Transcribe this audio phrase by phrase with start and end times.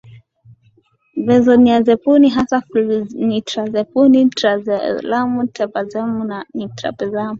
[1.25, 7.29] Benzodiazepini hasa flunitrazepamu triazolami temazepamu na nimetazepamu